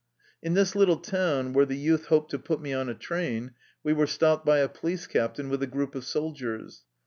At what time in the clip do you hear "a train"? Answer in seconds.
2.89-3.51